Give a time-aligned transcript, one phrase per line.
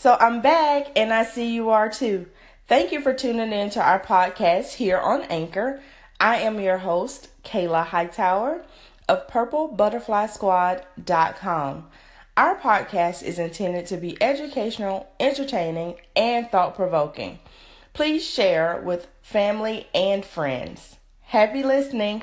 [0.00, 2.26] So I'm back and I see you are too.
[2.66, 5.82] Thank you for tuning in to our podcast here on Anchor.
[6.18, 8.64] I am your host, Kayla Hightower
[9.10, 11.88] of PurpleButterflySquad.com.
[12.34, 17.38] Our podcast is intended to be educational, entertaining, and thought provoking.
[17.92, 20.96] Please share with family and friends.
[21.24, 22.22] Happy listening.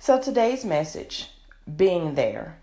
[0.00, 1.30] So, today's message
[1.76, 2.58] being there.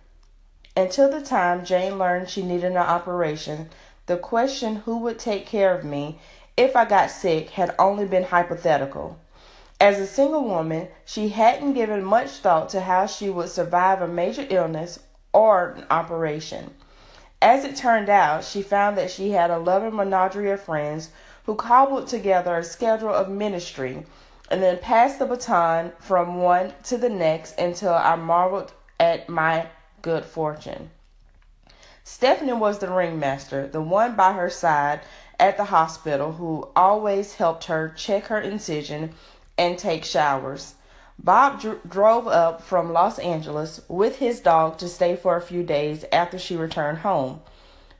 [0.75, 3.69] Until the time Jane learned she needed an operation,
[4.07, 6.19] the question who would take care of me
[6.57, 9.19] if I got sick had only been hypothetical.
[9.79, 14.07] As a single woman, she hadn't given much thought to how she would survive a
[14.07, 14.99] major illness
[15.31, 16.73] or an operation.
[17.41, 21.09] As it turned out, she found that she had a loving menagerie of friends
[21.45, 24.05] who cobbled together a schedule of ministry
[24.49, 29.67] and then passed the baton from one to the next until I marveled at my
[30.03, 30.91] good fortune.
[32.03, 34.99] Stephanie was the ringmaster, the one by her side
[35.39, 39.13] at the hospital who always helped her check her incision
[39.57, 40.75] and take showers.
[41.17, 45.63] Bob dr- drove up from Los Angeles with his dog to stay for a few
[45.63, 47.41] days after she returned home.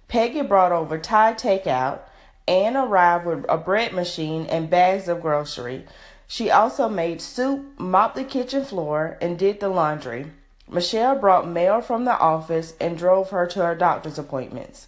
[0.07, 2.01] Peggy brought over Thai takeout
[2.47, 5.85] and arrived with a bread machine and bags of grocery.
[6.27, 10.31] She also made soup, mopped the kitchen floor, and did the laundry.
[10.73, 14.87] Michelle brought mail from the office and drove her to her doctor's appointments.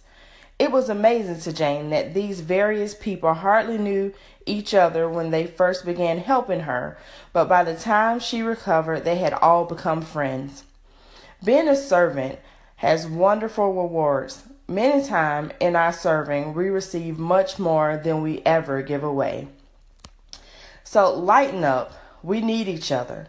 [0.58, 4.12] It was amazing to Jane that these various people hardly knew
[4.46, 6.98] each other when they first began helping her,
[7.32, 10.64] but by the time she recovered, they had all become friends.
[11.44, 12.38] Being a servant
[12.76, 14.44] has wonderful rewards.
[14.66, 19.48] Many times in our serving, we receive much more than we ever give away.
[20.82, 21.92] So lighten up.
[22.22, 23.28] We need each other.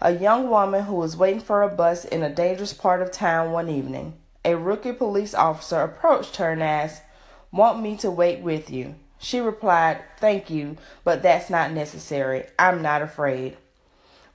[0.00, 3.52] A young woman who was waiting for a bus in a dangerous part of town
[3.52, 4.14] one evening.
[4.44, 7.02] A rookie police officer approached her and asked,
[7.50, 8.96] Want me to wait with you?
[9.18, 12.44] She replied, Thank you, but that's not necessary.
[12.58, 13.56] I'm not afraid.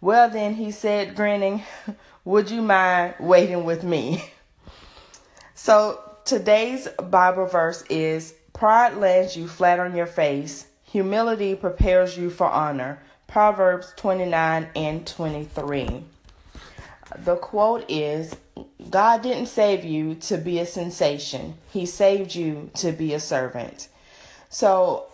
[0.02, 1.64] Well, then, he said, grinning,
[2.26, 4.24] Would you mind waiting with me?
[5.54, 12.32] So, today's Bible verse is Pride lands you flat on your face, humility prepares you
[12.32, 13.00] for honor.
[13.32, 16.04] Proverbs 29 and 23.
[17.20, 18.36] The quote is
[18.90, 23.88] God didn't save you to be a sensation, He saved you to be a servant.
[24.50, 25.06] So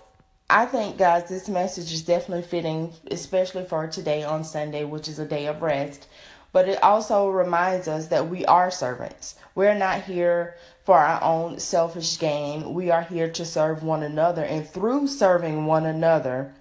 [0.49, 5.19] I think, guys, this message is definitely fitting, especially for today on Sunday, which is
[5.19, 6.07] a day of rest.
[6.51, 9.35] But it also reminds us that we are servants.
[9.53, 12.73] We're not here for our own selfish gain.
[12.73, 14.43] We are here to serve one another.
[14.43, 16.55] And through serving one another,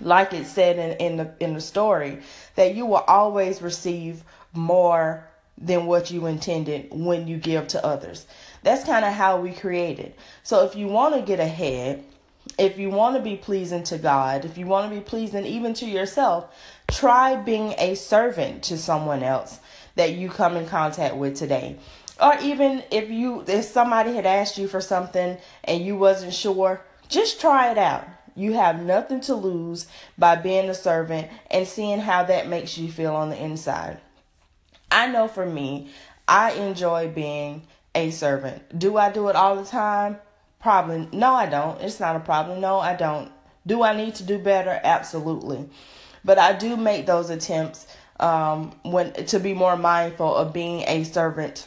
[0.00, 2.20] like it said in, in the in the story,
[2.54, 8.26] that you will always receive more than what you intended when you give to others.
[8.62, 10.14] That's kind of how we created.
[10.42, 12.04] So if you want to get ahead,
[12.58, 15.74] if you want to be pleasing to God, if you want to be pleasing even
[15.74, 16.54] to yourself,
[16.88, 19.60] try being a servant to someone else
[19.94, 21.76] that you come in contact with today.
[22.20, 26.80] Or even if you if somebody had asked you for something and you wasn't sure,
[27.08, 28.06] just try it out.
[28.36, 29.86] You have nothing to lose
[30.16, 33.98] by being a servant and seeing how that makes you feel on the inside.
[34.90, 35.90] I know for me,
[36.28, 37.62] I enjoy being
[37.94, 38.78] a servant.
[38.78, 40.18] Do I do it all the time?
[40.60, 41.08] Probably.
[41.12, 41.80] No, I don't.
[41.80, 42.60] It's not a problem.
[42.60, 43.32] No, I don't.
[43.66, 44.78] Do I need to do better?
[44.84, 45.68] Absolutely.
[46.24, 47.86] But I do make those attempts
[48.20, 51.66] um, when to be more mindful of being a servant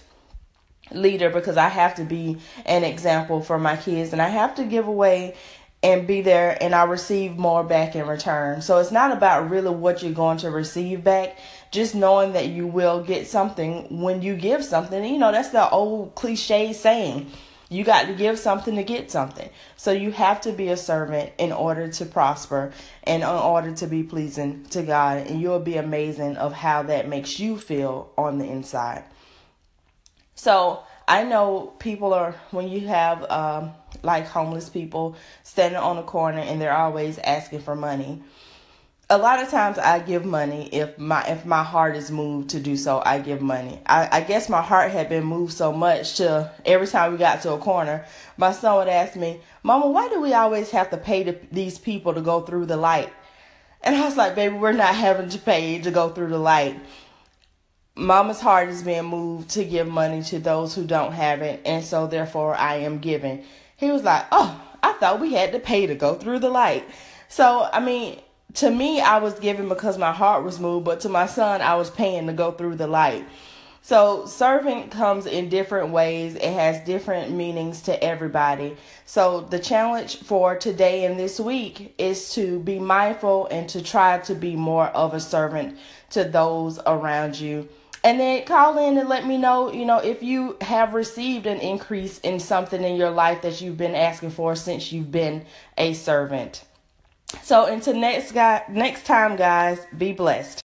[0.91, 4.63] leader because I have to be an example for my kids and I have to
[4.63, 5.36] give away
[5.81, 8.62] and be there and I receive more back in return.
[8.62, 11.38] So it's not about really what you're going to receive back,
[11.72, 15.03] just knowing that you will get something when you give something.
[15.03, 17.31] You know, that's the old cliche saying.
[17.72, 19.47] You got to give something to get something.
[19.78, 22.73] So you have to be a servant in order to prosper
[23.03, 25.28] and in order to be pleasing to God.
[25.28, 29.03] And you'll be amazing of how that makes you feel on the inside.
[30.34, 33.71] So I know people are when you have um,
[34.03, 38.21] like homeless people standing on a corner and they're always asking for money.
[39.12, 42.59] A lot of times I give money if my if my heart is moved to
[42.59, 43.01] do so.
[43.03, 43.81] I give money.
[43.88, 47.41] I, I guess my heart had been moved so much to every time we got
[47.41, 48.06] to a corner,
[48.38, 51.80] my son would ask me, "Mama, why do we always have to pay to, these
[51.80, 53.12] people to go through the light?"
[53.81, 56.80] And I was like, "Baby, we're not having to pay to go through the light."
[57.95, 61.83] Mama's heart is being moved to give money to those who don't have it, and
[61.83, 63.44] so therefore I am giving.
[63.79, 66.87] He was like, Oh, I thought we had to pay to go through the light.
[67.29, 68.19] So, I mean,
[68.55, 71.75] to me, I was giving because my heart was moved, but to my son, I
[71.75, 73.25] was paying to go through the light.
[73.81, 78.75] So, serving comes in different ways, it has different meanings to everybody.
[79.05, 84.19] So, the challenge for today and this week is to be mindful and to try
[84.19, 85.77] to be more of a servant
[86.11, 87.69] to those around you.
[88.04, 91.60] And then call in and let me know, you know, if you have received an
[91.60, 95.46] increase in something in your life that you've been asking for since you've been
[95.78, 96.63] a servant.
[97.44, 100.62] So until next guy next time guys, be blessed.